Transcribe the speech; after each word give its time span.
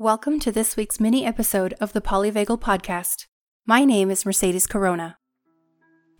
Welcome 0.00 0.40
to 0.40 0.50
this 0.50 0.78
week's 0.78 0.98
mini 0.98 1.26
episode 1.26 1.74
of 1.78 1.92
the 1.92 2.00
Polyvagal 2.00 2.62
Podcast. 2.62 3.26
My 3.66 3.84
name 3.84 4.10
is 4.10 4.24
Mercedes 4.24 4.66
Corona. 4.66 5.18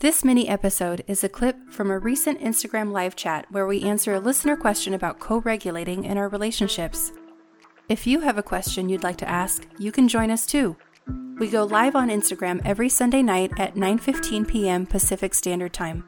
This 0.00 0.22
mini 0.22 0.46
episode 0.50 1.02
is 1.06 1.24
a 1.24 1.30
clip 1.30 1.56
from 1.70 1.90
a 1.90 1.98
recent 1.98 2.42
Instagram 2.42 2.92
live 2.92 3.16
chat 3.16 3.46
where 3.48 3.66
we 3.66 3.80
answer 3.80 4.12
a 4.12 4.20
listener 4.20 4.54
question 4.54 4.92
about 4.92 5.18
co 5.18 5.38
regulating 5.38 6.04
in 6.04 6.18
our 6.18 6.28
relationships. 6.28 7.12
If 7.88 8.06
you 8.06 8.20
have 8.20 8.36
a 8.36 8.42
question 8.42 8.90
you'd 8.90 9.02
like 9.02 9.16
to 9.16 9.28
ask, 9.30 9.66
you 9.78 9.90
can 9.92 10.08
join 10.08 10.30
us 10.30 10.44
too. 10.44 10.76
We 11.38 11.48
go 11.48 11.64
live 11.64 11.96
on 11.96 12.10
Instagram 12.10 12.60
every 12.66 12.90
Sunday 12.90 13.22
night 13.22 13.50
at 13.58 13.76
9:15 13.76 14.46
p.m. 14.46 14.84
Pacific 14.84 15.32
Standard 15.32 15.72
Time. 15.72 16.04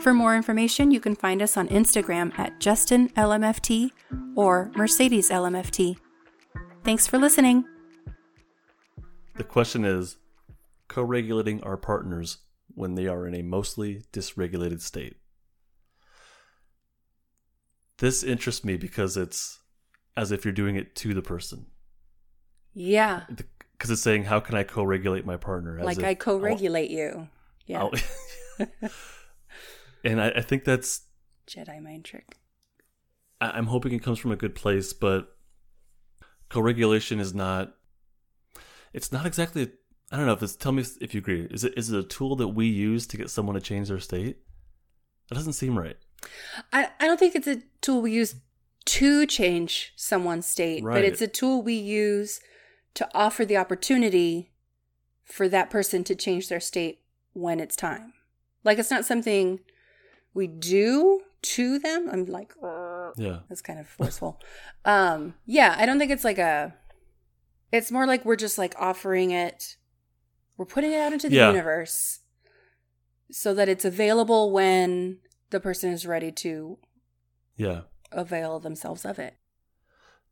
For 0.00 0.12
more 0.12 0.34
information, 0.34 0.90
you 0.90 0.98
can 0.98 1.14
find 1.14 1.42
us 1.42 1.56
on 1.56 1.68
Instagram 1.68 2.36
at 2.36 2.58
JustinLMFT 2.58 3.92
or 4.34 4.72
MercedesLMFT. 4.74 5.98
Thanks 6.84 7.06
for 7.06 7.18
listening. 7.18 7.64
The 9.36 9.44
question 9.44 9.84
is 9.84 10.16
co 10.88 11.02
regulating 11.02 11.62
our 11.62 11.76
partners 11.76 12.38
when 12.74 12.94
they 12.94 13.06
are 13.06 13.26
in 13.26 13.34
a 13.34 13.42
mostly 13.42 14.04
dysregulated 14.12 14.80
state. 14.80 15.16
This 17.98 18.22
interests 18.22 18.64
me 18.64 18.76
because 18.76 19.16
it's 19.16 19.60
as 20.16 20.30
if 20.30 20.44
you're 20.44 20.52
doing 20.52 20.76
it 20.76 20.94
to 20.96 21.14
the 21.14 21.22
person. 21.22 21.66
Yeah. 22.74 23.22
Because 23.28 23.90
it's 23.90 24.02
saying, 24.02 24.24
How 24.24 24.40
can 24.40 24.54
I 24.54 24.62
co 24.62 24.84
regulate 24.84 25.24
my 25.24 25.36
partner? 25.36 25.78
As 25.78 25.84
like 25.86 26.02
I 26.02 26.14
co 26.14 26.36
regulate 26.36 26.90
you. 26.90 27.28
Yeah. 27.66 27.88
And 30.04 30.20
I, 30.20 30.28
I 30.36 30.40
think 30.42 30.64
that's, 30.64 31.00
Jedi 31.48 31.82
mind 31.82 32.04
trick. 32.04 32.36
I- 33.40 33.52
I'm 33.52 33.66
hoping 33.66 33.92
it 33.92 34.02
comes 34.02 34.18
from 34.18 34.32
a 34.32 34.36
good 34.36 34.54
place, 34.54 34.92
but 34.92 35.33
co 36.54 36.60
regulation 36.60 37.18
is 37.20 37.34
not, 37.34 37.74
it's 38.92 39.10
not 39.12 39.26
exactly, 39.26 39.70
I 40.12 40.16
don't 40.16 40.26
know 40.26 40.32
if 40.32 40.42
it's, 40.42 40.54
tell 40.56 40.72
me 40.72 40.82
if- 40.82 40.96
if 41.02 41.12
you 41.14 41.18
agree. 41.18 41.48
Is 41.50 41.64
it, 41.64 41.74
is 41.76 41.90
it 41.90 41.98
a 41.98 42.02
tool 42.06 42.36
that 42.36 42.48
we 42.48 42.66
use 42.66 43.06
to 43.08 43.16
get 43.16 43.28
someone 43.30 43.54
to 43.54 43.60
change 43.60 43.88
their 43.88 43.98
state? 44.00 44.38
That 45.28 45.34
doesn't 45.34 45.54
seem 45.54 45.76
right. 45.78 45.96
I, 46.72 46.90
I 47.00 47.06
don't 47.06 47.18
think 47.18 47.34
it's 47.34 47.46
a 47.48 47.62
tool 47.80 48.00
we 48.02 48.12
use 48.12 48.36
to 48.86 49.26
change 49.26 49.92
someone's 49.96 50.46
state, 50.46 50.82
but 50.84 51.04
it's 51.04 51.20
a 51.22 51.26
tool 51.28 51.62
we 51.62 51.74
use 51.74 52.40
to 52.94 53.08
offer 53.14 53.44
the 53.44 53.56
opportunity 53.56 54.52
for 55.24 55.48
that 55.48 55.70
person 55.70 56.04
to 56.04 56.14
change 56.14 56.48
their 56.48 56.60
state 56.60 57.00
when 57.32 57.58
it's 57.58 57.74
time. 57.76 58.12
Like 58.62 58.78
it's 58.78 58.90
not 58.90 59.04
something 59.04 59.60
we 60.34 60.46
do 60.46 61.22
to 61.42 61.78
them. 61.78 62.08
I'm 62.12 62.26
like, 62.26 62.52
Yeah. 63.16 63.40
that's 63.48 63.62
kind 63.62 63.78
of 63.78 63.86
forceful. 63.88 64.40
um, 64.84 65.34
yeah, 65.46 65.74
I 65.78 65.86
don't 65.86 65.98
think 65.98 66.10
it's 66.10 66.24
like 66.24 66.38
a. 66.38 66.74
It's 67.72 67.90
more 67.90 68.06
like 68.06 68.24
we're 68.24 68.36
just 68.36 68.58
like 68.58 68.74
offering 68.78 69.30
it. 69.32 69.76
We're 70.56 70.64
putting 70.66 70.92
it 70.92 71.00
out 71.00 71.12
into 71.12 71.28
the 71.28 71.36
Yeah. 71.36 71.50
universe, 71.50 72.20
so 73.30 73.52
that 73.54 73.68
it's 73.68 73.84
available 73.84 74.52
when 74.52 75.18
the 75.50 75.58
person 75.60 75.90
is 75.92 76.06
ready 76.06 76.30
to 76.32 76.78
Yeah. 77.56 77.82
avail 78.12 78.60
themselves 78.60 79.04
of 79.04 79.18
it. 79.18 79.36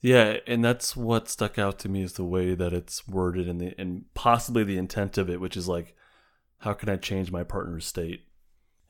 Yeah, 0.01 0.39
and 0.49 0.65
that's 0.65 0.97
what 0.97 1.29
stuck 1.29 1.59
out 1.59 1.79
to 1.81 1.89
me 1.89 2.03
is 2.03 2.15
the 2.15 2.25
way 2.25 2.55
that 2.57 2.73
it's 2.73 3.07
worded 3.07 3.49
and 3.49 3.61
the 3.61 3.75
and 3.79 4.05
possibly 4.15 4.65
the 4.65 4.79
intent 4.79 5.17
of 5.19 5.31
it, 5.31 5.41
which 5.41 5.57
is 5.57 5.69
like, 5.69 5.97
how 6.59 6.73
can 6.75 6.89
I 6.89 6.97
change 6.97 7.31
my 7.31 7.45
partner's 7.45 7.87
state? 7.87 8.23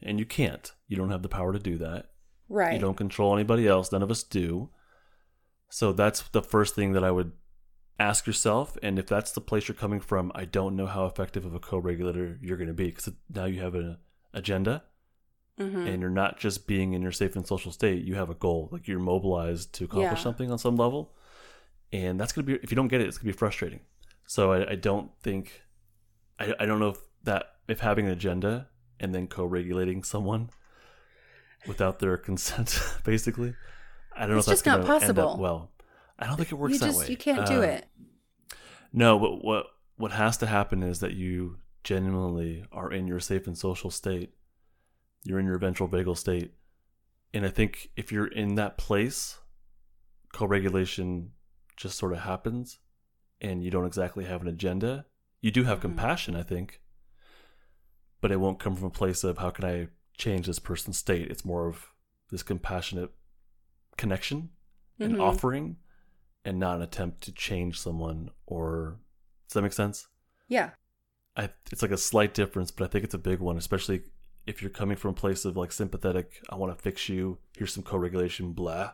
And 0.02 0.18
you 0.18 0.24
can't. 0.26 0.72
You 0.88 0.96
don't 0.96 1.10
have 1.10 1.22
the 1.22 1.28
power 1.28 1.52
to 1.52 1.58
do 1.58 1.76
that. 1.78 2.11
Right. 2.52 2.74
You 2.74 2.78
don't 2.80 2.96
control 2.96 3.34
anybody 3.34 3.66
else. 3.66 3.90
None 3.92 4.02
of 4.02 4.10
us 4.10 4.22
do. 4.22 4.68
So 5.70 5.92
that's 5.92 6.20
the 6.28 6.42
first 6.42 6.74
thing 6.74 6.92
that 6.92 7.02
I 7.04 7.10
would 7.10 7.32
ask 7.98 8.26
yourself. 8.26 8.76
And 8.82 8.98
if 8.98 9.06
that's 9.06 9.32
the 9.32 9.40
place 9.40 9.68
you're 9.68 9.74
coming 9.74 10.00
from, 10.00 10.30
I 10.34 10.44
don't 10.44 10.76
know 10.76 10.86
how 10.86 11.06
effective 11.06 11.44
of 11.44 11.54
a 11.54 11.58
co-regulator 11.60 12.38
you're 12.42 12.58
going 12.58 12.68
to 12.68 12.74
be 12.74 12.86
because 12.86 13.08
now 13.34 13.46
you 13.46 13.60
have 13.62 13.74
an 13.74 13.96
agenda 14.34 14.82
Mhm. 15.60 15.86
and 15.86 16.00
you're 16.00 16.10
not 16.10 16.38
just 16.38 16.66
being 16.66 16.94
in 16.94 17.02
your 17.02 17.12
safe 17.12 17.36
and 17.36 17.46
social 17.46 17.70
state 17.72 18.02
you 18.04 18.14
have 18.14 18.30
a 18.30 18.34
goal 18.34 18.70
like 18.72 18.88
you're 18.88 18.98
mobilized 18.98 19.74
to 19.74 19.84
accomplish 19.84 20.18
Yeah. 20.20 20.22
something 20.24 20.50
on 20.50 20.56
some 20.58 20.76
level 20.76 21.14
and 21.92 22.18
that's 22.18 22.32
going 22.32 22.46
to 22.46 22.52
be 22.54 22.58
if 22.64 22.70
you 22.70 22.74
don't 22.74 22.88
get 22.88 23.02
it 23.02 23.06
it's 23.06 23.18
going 23.18 23.30
to 23.30 23.34
be 23.34 23.38
frustrating 23.38 23.80
so 24.26 24.50
i, 24.52 24.70
I 24.70 24.74
don't 24.76 25.10
think 25.20 25.60
I, 26.40 26.54
I 26.58 26.64
don't 26.64 26.80
know 26.80 26.88
if 26.88 27.00
that 27.24 27.44
if 27.68 27.80
having 27.80 28.06
an 28.06 28.12
agenda 28.12 28.70
and 28.98 29.14
then 29.14 29.26
co-regulating 29.26 30.02
someone 30.04 30.48
without 31.66 31.98
their 31.98 32.16
consent 32.16 32.80
basically 33.04 33.54
i 34.16 34.20
don't 34.20 34.30
know 34.30 34.38
It's 34.38 34.46
if 34.48 34.50
that's 34.52 34.62
just 34.62 34.66
not 34.66 34.86
possible. 34.86 35.36
well 35.38 35.70
i 36.18 36.26
don't 36.26 36.36
think 36.36 36.50
it 36.52 36.56
works 36.56 36.72
you 36.74 36.78
that 36.80 36.86
just 36.86 36.98
way 37.00 37.06
you 37.08 37.16
can't 37.16 37.46
do 37.46 37.58
Uh, 37.58 37.62
it. 37.62 37.86
no, 38.92 39.18
but 39.18 39.44
what 39.44 39.66
what 39.96 40.12
has 40.12 40.36
to 40.38 40.46
happen 40.46 40.82
is 40.82 41.00
that 41.00 41.12
you 41.14 41.58
genuinely 41.84 42.64
are 42.72 42.90
in 42.92 43.06
your 43.06 43.20
safe 43.20 43.46
and 43.46 43.56
social 43.56 43.90
state. 43.90 44.32
You're 45.24 45.38
in 45.38 45.46
your 45.46 45.58
ventral 45.58 45.88
vagal 45.88 46.16
state. 46.16 46.54
And 47.34 47.44
I 47.46 47.50
think 47.50 47.90
if 47.96 48.10
you're 48.10 48.26
in 48.26 48.54
that 48.56 48.78
place, 48.78 49.38
co-regulation 50.32 51.30
just 51.76 51.98
sort 51.98 52.12
of 52.12 52.20
happens 52.20 52.78
and 53.40 53.62
you 53.62 53.70
don't 53.70 53.86
exactly 53.86 54.24
have 54.24 54.42
an 54.42 54.48
agenda. 54.48 55.06
You 55.40 55.50
do 55.50 55.64
have 55.64 55.78
Mhm. 55.78 55.82
compassion, 55.82 56.36
I 56.36 56.42
think. 56.42 56.80
But 58.20 58.30
it 58.32 58.40
won't 58.40 58.60
come 58.60 58.74
from 58.76 58.86
a 58.86 58.90
place 58.90 59.24
of 59.24 59.38
how 59.38 59.50
can 59.50 59.64
I 59.64 59.88
change 60.18 60.46
this 60.46 60.58
person's 60.58 60.98
state? 60.98 61.30
It's 61.30 61.44
more 61.44 61.66
of 61.68 61.86
this 62.30 62.42
compassionate 62.42 63.10
connection 63.96 64.50
and 64.98 65.16
Mhm. 65.16 65.20
offering 65.22 65.76
and 66.44 66.58
not 66.58 66.76
an 66.76 66.82
attempt 66.82 67.20
to 67.22 67.32
change 67.32 67.78
someone 67.78 68.30
or 68.46 68.98
does 69.48 69.54
that 69.54 69.62
make 69.62 69.72
sense 69.72 70.08
Yeah. 70.48 70.70
I, 71.36 71.50
it's 71.70 71.82
like 71.82 71.90
a 71.90 71.96
slight 71.98 72.32
difference 72.34 72.70
but 72.70 72.84
i 72.84 72.88
think 72.88 73.04
it's 73.04 73.14
a 73.14 73.18
big 73.18 73.38
one 73.40 73.56
especially 73.58 74.02
if 74.46 74.60
you're 74.62 74.70
coming 74.70 74.96
from 74.96 75.10
a 75.10 75.14
place 75.14 75.44
of 75.44 75.56
like 75.56 75.72
sympathetic 75.72 76.42
i 76.50 76.54
want 76.56 76.76
to 76.76 76.82
fix 76.82 77.08
you 77.08 77.38
here's 77.56 77.72
some 77.72 77.82
co-regulation 77.82 78.52
blah 78.52 78.92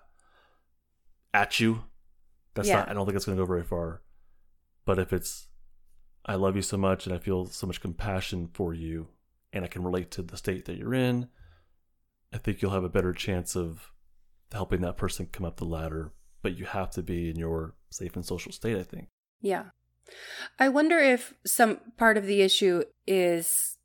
at 1.35 1.61
you 1.61 1.85
that's 2.55 2.69
Yeah. 2.69 2.77
not 2.81 2.89
i 2.89 2.93
don't 2.93 3.07
think 3.07 3.17
it's 3.17 3.25
going 3.27 3.37
to 3.39 3.43
go 3.43 3.47
very 3.47 3.65
far 3.65 4.03
but 4.85 4.99
if 4.99 5.13
it's 5.13 5.49
i 6.27 6.35
love 6.35 6.57
you 6.57 6.63
so 6.63 6.77
much 6.77 7.07
and 7.07 7.15
i 7.15 7.19
feel 7.19 7.47
so 7.47 7.67
much 7.67 7.81
compassion 7.81 8.49
for 8.53 8.75
you 8.75 9.09
and 9.53 9.65
i 9.65 9.69
can 9.69 9.83
relate 9.83 10.11
to 10.11 10.23
the 10.23 10.37
state 10.37 10.65
that 10.67 10.77
you're 10.77 10.95
in 10.95 11.29
i 12.33 12.39
think 12.39 12.61
you'll 12.61 12.73
have 12.73 12.85
a 12.85 12.89
better 12.89 13.13
chance 13.13 13.57
of 13.57 13.93
helping 14.53 14.81
that 14.81 14.97
person 14.97 15.29
come 15.31 15.47
up 15.47 15.57
the 15.57 15.65
ladder 15.65 16.13
but 16.43 16.57
you 16.57 16.65
have 16.65 16.91
to 16.91 17.03
be 17.03 17.29
in 17.31 17.37
your 17.37 17.75
safe 17.91 18.15
and 18.17 18.25
social 18.25 18.53
state 18.53 18.77
i 18.79 18.83
think 18.83 19.09
Yeah. 19.41 19.65
I 20.59 20.71
wonder 20.71 20.99
if 20.99 21.35
some 21.45 21.81
part 21.99 22.17
of 22.17 22.25
the 22.25 22.41
issue 22.41 22.83
is 23.07 23.77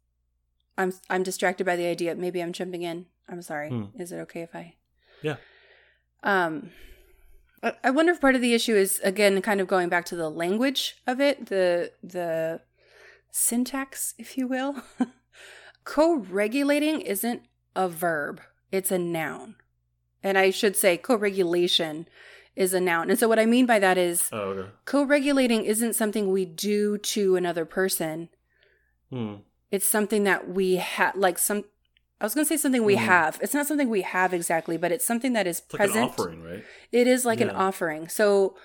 I'm 0.77 0.93
I'm 1.09 1.21
distracted 1.21 1.65
by 1.65 1.75
the 1.75 1.85
idea. 1.85 2.15
Maybe 2.15 2.41
I'm 2.41 2.53
jumping 2.53 2.83
in. 2.83 3.07
I'm 3.27 3.41
sorry. 3.41 3.69
Hmm. 3.69 4.01
Is 4.01 4.13
it 4.13 4.19
okay 4.21 4.41
if 4.41 4.55
I 4.55 4.75
Yeah. 5.21 5.35
Um 6.23 6.71
I 7.61 7.73
I 7.83 7.89
wonder 7.91 8.13
if 8.13 8.21
part 8.21 8.35
of 8.35 8.41
the 8.41 8.53
issue 8.53 8.73
is 8.73 9.01
again 9.03 9.41
kind 9.41 9.59
of 9.59 9.67
going 9.67 9.89
back 9.89 10.05
to 10.05 10.15
the 10.15 10.29
language 10.29 10.95
of 11.05 11.19
it, 11.19 11.47
the 11.47 11.91
the 12.01 12.61
syntax, 13.31 14.13
if 14.17 14.37
you 14.37 14.47
will. 14.47 14.75
Co-regulating 15.83 17.01
isn't 17.01 17.43
a 17.75 17.87
verb, 17.89 18.41
it's 18.71 18.91
a 18.91 18.97
noun. 18.97 19.55
And 20.21 20.37
I 20.37 20.49
should 20.51 20.75
say 20.75 20.97
co-regulation 20.97 22.07
is 22.55 22.73
a 22.73 22.79
noun. 22.79 23.09
And 23.09 23.19
so 23.19 23.27
what 23.27 23.39
I 23.39 23.45
mean 23.45 23.65
by 23.65 23.79
that 23.79 23.97
is 23.97 24.29
oh 24.31 24.37
okay 24.39 24.69
co-regulating 24.85 25.65
isn't 25.65 25.93
something 25.93 26.31
we 26.31 26.45
do 26.45 26.97
to 26.99 27.35
another 27.35 27.65
person. 27.65 28.29
hmm. 29.09 29.35
It's 29.71 29.87
something 29.87 30.23
that 30.25 30.47
we 30.49 30.75
have 30.75 31.15
like 31.15 31.39
some 31.39 31.63
I 32.21 32.25
was 32.25 32.35
going 32.35 32.45
to 32.45 32.49
say 32.49 32.57
something 32.57 32.83
we 32.85 32.95
Mhm. 32.95 32.99
have. 32.99 33.39
It's 33.41 33.53
not 33.55 33.65
something 33.67 33.89
we 33.89 34.01
have 34.03 34.33
exactly, 34.33 34.77
but 34.77 34.91
it's 34.93 35.03
something 35.03 35.33
that 35.33 35.45
is 35.47 35.59
it's 35.59 35.73
like 35.73 35.79
present. 35.79 35.97
an 35.97 36.09
offering 36.09 36.43
right 36.43 36.63
It 36.91 37.07
is 37.07 37.25
like 37.25 37.41
an 37.41 37.49
offering. 37.49 38.07
So 38.07 38.55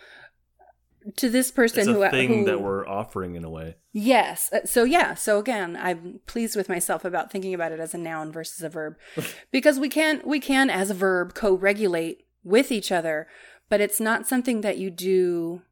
to 1.17 1.29
this 1.31 1.51
person 1.51 1.81
it's 1.81 1.89
a 1.89 1.93
who 1.93 2.11
thing 2.11 2.29
who 2.41 2.45
that 2.45 2.61
we're 2.61 2.87
offering 2.87 3.35
in 3.35 3.45
a 3.45 3.51
way 3.51 3.77
Yes. 4.01 4.53
Uh, 4.53 4.65
So 4.65 4.85
yeah, 4.85 5.15
so 5.15 5.41
again, 5.41 5.77
I'm 5.81 6.21
pleased 6.27 6.55
with 6.55 6.69
myself 6.69 7.05
about 7.05 7.33
thinking 7.33 7.53
about 7.53 7.73
it 7.73 7.81
as 7.81 7.95
a 7.95 7.99
noun 7.99 8.31
versus 8.31 8.63
a 8.63 8.69
verb. 8.69 8.97
because 9.51 9.81
we 9.81 9.89
can 9.89 10.23
we 10.25 10.39
can 10.39 10.71
as 10.71 10.91
a 10.91 10.95
verb 10.95 11.35
co-regulate 11.35 12.25
with 12.45 12.71
each 12.71 12.93
other, 12.93 13.27
but 13.69 13.81
it's 13.81 13.99
not 13.99 14.29
something 14.29 14.61
that 14.61 14.79
you 14.79 14.91
do 14.91 15.63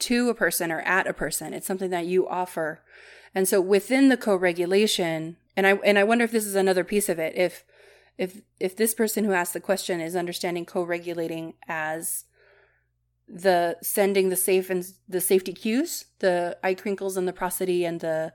to 0.00 0.28
a 0.28 0.34
person 0.34 0.70
or 0.70 0.80
at 0.82 1.08
a 1.08 1.12
person. 1.12 1.52
It's 1.52 1.66
something 1.66 1.90
that 1.90 2.06
you 2.06 2.28
offer. 2.28 2.82
And 3.34 3.48
so 3.48 3.60
within 3.60 4.08
the 4.08 4.16
co-regulation, 4.16 5.36
and 5.56 5.66
I 5.66 5.72
and 5.84 5.98
I 5.98 6.04
wonder 6.04 6.24
if 6.24 6.30
this 6.30 6.46
is 6.46 6.54
another 6.54 6.84
piece 6.84 7.08
of 7.08 7.18
it. 7.18 7.34
If 7.34 7.64
if 8.18 8.42
if 8.60 8.76
this 8.76 8.94
person 8.94 9.24
who 9.24 9.32
asked 9.32 9.52
the 9.52 9.60
question 9.60 10.00
is 10.00 10.14
understanding 10.14 10.64
co-regulating 10.64 11.54
as 11.66 12.24
the 13.28 13.76
sending 13.82 14.28
the 14.28 14.36
safe 14.36 14.70
and 14.70 14.84
the 15.08 15.20
safety 15.20 15.52
cues, 15.52 16.06
the 16.18 16.58
eye 16.62 16.74
crinkles 16.74 17.16
and 17.16 17.26
the 17.26 17.32
prosody 17.32 17.84
and 17.84 18.00
the 18.00 18.32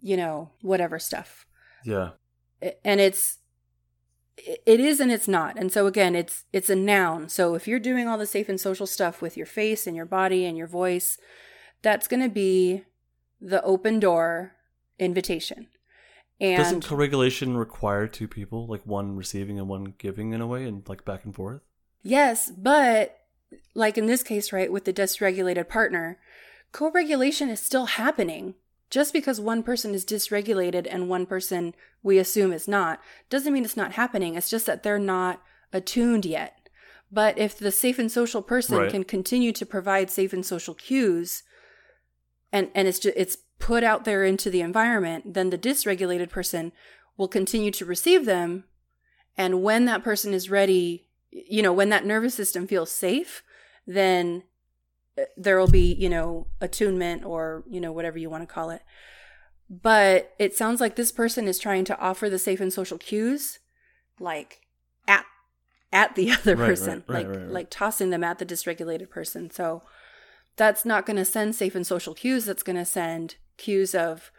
you 0.00 0.16
know, 0.16 0.50
whatever 0.60 0.98
stuff. 0.98 1.46
yeah 1.84 2.10
And 2.84 3.00
it's 3.00 3.38
it 4.36 4.80
is 4.80 5.00
and 5.00 5.12
it's 5.12 5.28
not. 5.28 5.56
And 5.56 5.72
so 5.72 5.86
again, 5.86 6.14
it's 6.14 6.44
it's 6.52 6.70
a 6.70 6.76
noun. 6.76 7.28
So 7.28 7.54
if 7.54 7.68
you're 7.68 7.78
doing 7.78 8.08
all 8.08 8.18
the 8.18 8.26
safe 8.26 8.48
and 8.48 8.60
social 8.60 8.86
stuff 8.86 9.22
with 9.22 9.36
your 9.36 9.46
face 9.46 9.86
and 9.86 9.96
your 9.96 10.06
body 10.06 10.44
and 10.44 10.58
your 10.58 10.66
voice, 10.66 11.18
that's 11.82 12.08
going 12.08 12.22
to 12.22 12.28
be 12.28 12.84
the 13.40 13.62
open 13.62 14.00
door 14.00 14.54
invitation. 14.98 15.68
And 16.40 16.56
Doesn't 16.56 16.84
co-regulation 16.84 17.56
require 17.56 18.08
two 18.08 18.26
people, 18.26 18.66
like 18.66 18.84
one 18.84 19.16
receiving 19.16 19.58
and 19.58 19.68
one 19.68 19.94
giving 19.98 20.32
in 20.32 20.40
a 20.40 20.46
way, 20.46 20.64
and 20.64 20.86
like 20.88 21.04
back 21.04 21.24
and 21.24 21.34
forth? 21.34 21.60
Yes, 22.02 22.50
but 22.50 23.20
like 23.74 23.98
in 23.98 24.06
this 24.06 24.22
case, 24.22 24.52
right, 24.52 24.72
with 24.72 24.84
the 24.84 24.92
dysregulated 24.92 25.68
partner, 25.68 26.18
co 26.72 26.90
regulation 26.90 27.48
is 27.48 27.60
still 27.60 27.86
happening. 27.86 28.54
Just 28.90 29.12
because 29.12 29.40
one 29.40 29.62
person 29.62 29.94
is 29.94 30.04
dysregulated 30.04 30.86
and 30.88 31.08
one 31.08 31.26
person 31.26 31.74
we 32.02 32.18
assume 32.18 32.52
is 32.52 32.68
not, 32.68 33.00
doesn't 33.30 33.52
mean 33.52 33.64
it's 33.64 33.76
not 33.76 33.92
happening. 33.92 34.34
It's 34.36 34.50
just 34.50 34.66
that 34.66 34.82
they're 34.82 34.98
not 34.98 35.42
attuned 35.72 36.24
yet. 36.24 36.68
But 37.10 37.38
if 37.38 37.58
the 37.58 37.72
safe 37.72 37.98
and 37.98 38.10
social 38.10 38.42
person 38.42 38.76
Right. 38.78 38.90
can 38.90 39.04
continue 39.04 39.52
to 39.52 39.66
provide 39.66 40.10
safe 40.10 40.32
and 40.32 40.44
social 40.44 40.74
cues, 40.74 41.42
and 42.52 42.70
and 42.74 42.86
it's 42.86 42.98
just, 42.98 43.16
it's 43.16 43.38
put 43.58 43.82
out 43.82 44.04
there 44.04 44.24
into 44.24 44.50
the 44.50 44.60
environment, 44.60 45.34
then 45.34 45.50
the 45.50 45.58
dysregulated 45.58 46.28
person 46.28 46.72
will 47.16 47.28
continue 47.28 47.70
to 47.70 47.84
receive 47.84 48.24
them. 48.24 48.64
And 49.36 49.62
when 49.62 49.84
that 49.86 50.04
person 50.04 50.34
is 50.34 50.50
ready, 50.50 51.03
you 51.34 51.62
know, 51.62 51.72
when 51.72 51.88
that 51.90 52.06
nervous 52.06 52.34
system 52.34 52.66
feels 52.66 52.90
safe, 52.90 53.42
then 53.86 54.44
uh, 55.18 55.24
there 55.36 55.58
will 55.58 55.68
be, 55.68 55.92
you 55.94 56.08
know, 56.08 56.46
attunement 56.60 57.24
or, 57.24 57.64
you 57.68 57.80
know, 57.80 57.92
whatever 57.92 58.18
you 58.18 58.30
want 58.30 58.42
to 58.48 58.54
call 58.54 58.70
it. 58.70 58.82
But 59.68 60.34
it 60.38 60.54
sounds 60.54 60.80
like 60.80 60.96
this 60.96 61.12
person 61.12 61.48
is 61.48 61.58
trying 61.58 61.84
to 61.86 61.98
offer 61.98 62.30
the 62.30 62.38
safe 62.38 62.60
and 62.60 62.72
social 62.72 62.98
cues 62.98 63.58
like 64.20 64.60
at 65.08 65.24
at 65.92 66.14
the 66.14 66.30
other 66.38 66.56
Right, 66.56 66.66
person, 66.66 67.04
right, 67.08 67.08
right, 67.08 67.26
like 67.26 67.40
like 67.48 67.70
tossing 67.70 68.10
them 68.10 68.24
at 68.24 68.38
the 68.38 68.46
dysregulated 68.46 69.10
person. 69.10 69.50
So 69.50 69.82
that's 70.56 70.84
not 70.84 71.06
going 71.06 71.16
to 71.16 71.24
send 71.24 71.54
safe 71.56 71.74
and 71.74 71.86
social 71.86 72.14
cues. 72.14 72.44
That's 72.44 72.62
going 72.62 72.76
to 72.76 72.84
send 72.84 73.36
cues 73.56 73.94
of 73.94 74.30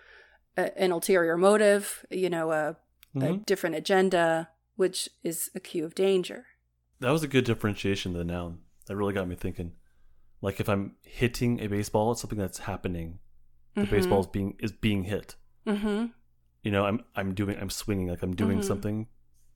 a, 0.57 0.77
an 0.81 0.91
ulterior 0.91 1.37
motive, 1.37 2.05
you 2.09 2.29
know, 2.29 2.51
a, 2.51 2.77
a 3.19 3.33
Mhm. 3.33 3.45
different 3.45 3.75
agenda, 3.75 4.49
which 4.77 5.09
is 5.23 5.49
a 5.55 5.59
cue 5.59 5.83
of 5.85 5.95
danger. 5.95 6.45
That 6.99 7.11
was 7.11 7.23
a 7.23 7.27
good 7.27 7.45
differentiation 7.45 8.11
of 8.13 8.17
the 8.17 8.23
noun. 8.25 8.59
That 8.87 8.95
really 8.95 9.13
got 9.13 9.27
me 9.27 9.35
thinking. 9.35 9.73
Like 10.41 10.59
if 10.59 10.69
I'm 10.69 10.95
hitting 11.01 11.59
a 11.59 11.67
baseball, 11.67 12.11
it's 12.11 12.21
something 12.21 12.37
that's 12.39 12.59
happening. 12.59 13.19
The 13.75 13.85
baseball 13.85 14.21
is 14.21 14.27
being 14.27 14.55
is 14.59 14.71
being 14.71 15.03
hit. 15.03 15.35
Mm-hmm. 15.67 16.05
You 16.63 16.71
know, 16.71 16.85
I'm 16.85 17.03
I'm 17.15 17.33
doing 17.33 17.57
I'm 17.59 17.69
swinging 17.69 18.07
like 18.07 18.23
I'm 18.23 18.35
doing 18.35 18.59
Mhm. 18.59 18.63
something, 18.63 19.07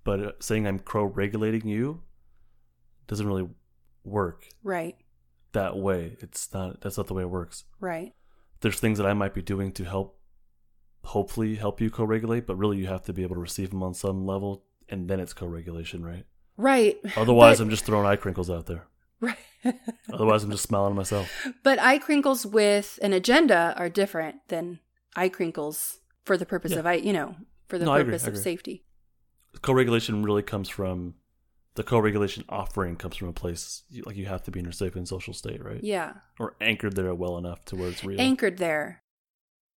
but 0.04 0.20
uh, 0.20 0.32
saying 0.40 0.68
I'm 0.68 0.80
co-regulating 0.80 1.68
you 1.68 2.04
doesn't 3.08 3.26
really 3.26 3.48
work 4.04 4.48
Right. 4.64 4.98
that 5.54 5.78
way. 5.78 6.18
It's 6.20 6.54
not. 6.54 6.82
That's 6.82 6.98
not 6.98 7.08
the 7.08 7.14
way 7.14 7.24
it 7.24 7.30
works. 7.30 7.64
Right. 7.80 8.14
There's 8.62 8.80
things 8.80 8.98
that 8.98 9.08
I 9.08 9.14
might 9.14 9.34
be 9.34 9.42
doing 9.42 9.72
to 9.74 9.86
help, 9.86 10.20
hopefully 11.04 11.56
help 11.56 11.80
you 11.80 11.90
co-regulate, 11.90 12.46
but 12.46 12.58
really 12.58 12.78
you 12.78 12.88
have 12.88 13.04
to 13.04 13.14
be 13.14 13.24
able 13.24 13.36
to 13.36 13.42
receive 13.42 13.70
them 13.70 13.82
on 13.84 13.94
some 13.94 14.26
level, 14.26 14.66
and 14.90 15.10
then 15.10 15.20
it's 15.22 15.34
co-regulation, 15.34 16.04
right? 16.06 16.26
Right. 16.60 16.98
Otherwise, 17.16 17.58
But- 17.58 17.64
I'm 17.64 17.70
just 17.70 17.86
throwing 17.86 18.06
eye 18.06 18.18
crinkles 18.18 18.50
out 18.50 18.66
there. 18.66 18.86
Right. 19.22 19.38
Otherwise, 20.14 20.44
I'm 20.44 20.52
just 20.52 20.64
smiling 20.64 20.94
myself. 20.96 21.30
but 21.64 21.80
eye 21.80 21.98
crinkles 22.00 22.46
with 22.46 23.00
an 23.02 23.14
agenda 23.14 23.74
are 23.78 23.90
different 23.90 24.36
than 24.50 24.80
eye 25.16 25.30
crinkles 25.30 26.00
for 26.26 26.38
the 26.38 26.46
purpose 26.46 26.74
Yeah. 26.74 26.80
of 26.80 26.86
eye, 26.86 26.94
you 26.96 27.14
know, 27.14 27.36
for 27.68 27.78
the 27.78 27.86
No, 27.86 27.92
I 27.94 28.00
agree, 28.00 28.12
purpose 28.14 28.28
of 28.28 28.38
safety. 28.38 28.84
Co-regulation 29.62 30.24
really 30.24 30.44
comes 30.44 30.70
from 30.70 31.16
the 31.76 31.84
co-regulation 31.84 32.44
offering 32.50 32.98
comes 32.98 33.16
from 33.16 33.30
a 33.30 33.34
place 33.34 33.84
like 34.06 34.18
you 34.18 34.26
have 34.26 34.44
to 34.44 34.52
be 34.52 34.60
in 34.60 34.66
a 34.68 34.74
safe 34.74 34.96
and 34.98 35.08
social 35.08 35.34
state, 35.34 35.64
right? 35.64 35.82
Yeah. 35.84 36.14
Or 36.40 36.56
anchored 36.60 36.96
there 36.96 37.14
well 37.16 37.38
enough 37.38 37.64
to 37.66 37.76
where 37.78 37.88
it's 37.90 38.04
real. 38.04 38.20
Anchored 38.20 38.58
there. 38.58 39.02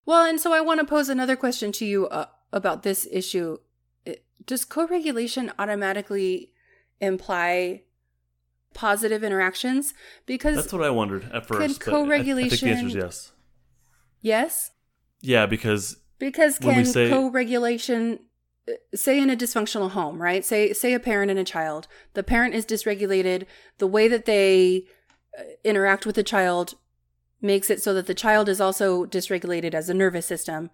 Well, 0.05 0.25
and 0.25 0.40
so 0.40 0.52
I 0.52 0.61
want 0.61 0.81
to 0.81 0.87
pose 0.87 1.08
another 1.08 1.37
question 1.37 1.70
to 1.73 1.84
you 1.84 2.08
uh, 2.08 2.26
about 2.52 2.82
this 2.82 3.06
issue. 3.11 3.58
Does 4.44 4.64
co-regulation 4.64 5.52
automatically 5.61 6.52
imply 7.03 7.83
positive 8.75 9.23
interactions? 9.23 9.93
Because 10.25 10.57
That's 10.57 10.73
what 10.73 10.83
I 10.83 10.91
wondered 10.91 11.25
at 11.33 11.47
first. 11.47 11.51
but 11.51 11.61
I- 11.61 11.65
I, 11.65 11.69
think 11.69 11.81
co-regulation- 11.81 12.69
the 12.69 12.75
answer 12.75 12.87
is 12.89 12.95
yes. 12.95 13.33
yes, 14.21 14.71
Yeah, 15.21 15.47
because 15.47 15.97
Because 16.19 16.59
can 16.59 16.85
say- 16.85 17.11
co-regulation 17.11 18.21
uh, 18.69 18.73
say 18.95 19.19
in 19.21 19.29
a 19.29 19.37
dysfunctional 19.37 19.91
home, 19.91 20.23
right? 20.23 20.45
Say 20.45 20.73
say 20.73 20.93
a 20.95 21.01
parent 21.01 21.31
and 21.31 21.39
a 21.41 21.45
child. 21.45 21.89
The 22.15 22.23
parent 22.23 22.55
is 22.55 22.65
dysregulated. 22.65 23.45
The 23.79 23.89
way 23.89 24.07
that 24.09 24.25
they 24.25 24.85
uh, 25.37 25.43
interact 25.65 26.07
with 26.07 26.15
the 26.15 26.23
child 26.23 26.75
makes 27.41 27.71
it 27.71 27.83
so 27.83 27.93
that 27.95 28.07
the 28.07 28.15
child 28.15 28.49
is 28.49 28.61
also 28.61 29.05
dysregulated 29.05 29.75
as 29.75 29.89
a 29.89 29.95
nervous 29.95 30.27
system. 30.27 30.71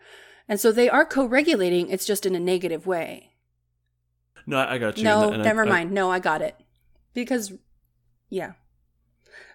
And 0.47 0.61
so 0.61 0.71
they 0.71 0.89
are 0.91 1.05
co-regulating, 1.07 1.89
it's 1.91 2.05
just 2.07 2.27
in 2.27 2.35
a 2.35 2.41
negative 2.41 2.87
way. 2.87 3.28
No, 4.49 4.59
I 4.59 4.75
I 4.75 4.79
got 4.79 4.99
you. 4.99 5.05
no, 5.05 5.31
and 5.33 5.43
never 5.43 5.65
I- 5.65 5.69
mind. 5.69 5.93
no, 5.93 6.11
I 6.11 6.19
got 6.19 6.43
it. 6.43 6.57
Because 7.15 7.53
yeah. 8.31 8.53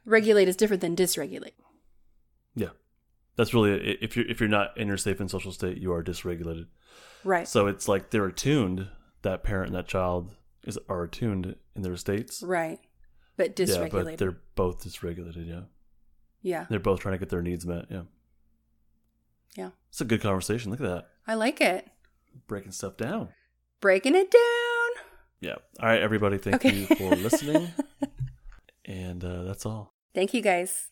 Regulate 0.05 0.47
is 0.47 0.55
different 0.57 0.81
than 0.81 0.95
dysregulate. 0.95 1.53
yeah, 2.55 2.69
that's 3.37 3.53
really 3.53 3.73
i- 3.73 3.97
if 4.01 4.15
you're 4.17 4.27
if 4.27 4.39
you're 4.39 4.49
not 4.49 4.77
in 4.77 4.87
your 4.87 4.97
safe 4.97 5.19
and 5.19 5.29
social 5.31 5.51
state, 5.51 5.77
you 5.77 5.93
are 5.93 6.03
dysregulated. 6.03 6.67
Right. 7.23 7.47
So 7.47 7.67
it's 7.67 7.87
like 7.87 8.09
they're 8.09 8.25
attuned. 8.25 8.87
That 9.21 9.43
parent 9.43 9.67
and 9.69 9.75
that 9.77 9.87
child 9.87 10.35
is 10.65 10.77
are 10.89 11.03
attuned 11.03 11.55
in 11.75 11.81
their 11.81 11.95
states. 11.95 12.43
right. 12.43 12.79
But 13.37 13.57
Yeah, 13.57 13.87
but 13.89 14.17
they're 14.17 14.37
both 14.55 14.83
dysregulated. 14.83 15.47
Yeah, 15.47 15.61
yeah. 16.41 16.65
they're 16.69 16.79
both 16.79 16.99
trying 16.99 17.13
to 17.13 17.17
get 17.19 17.29
their 17.29 17.41
needs 17.41 17.65
met. 17.65 17.85
Yeah, 17.89 18.03
Yeah. 19.55 19.69
it's 19.89 20.01
a 20.01 20.05
good 20.05 20.21
conversation. 20.21 20.69
Look 20.71 20.81
at 20.81 20.87
that, 20.87 21.09
I 21.25 21.35
like 21.35 21.61
it. 21.61 21.87
breaking 22.47 22.73
stuff 22.73 22.97
down. 22.97 23.29
Breaking 23.79 24.15
it 24.15 24.29
down. 24.29 24.41
Yeah. 25.43 25.55
All 25.81 25.89
right, 25.89 26.01
everybody. 26.01 26.37
Thank 26.37 26.55
Okay. 26.63 26.71
you 26.73 26.85
for 26.87 27.13
listening. 27.17 27.67
and 28.85 29.23
uh, 29.23 29.43
that's 29.43 29.65
all. 29.65 29.93
Thank 30.15 30.33
you 30.33 30.41
guys. 30.41 30.87